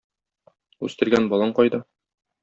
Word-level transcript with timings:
Үстергән 0.87 1.27
балаң 1.33 1.53
кайда? 1.59 1.83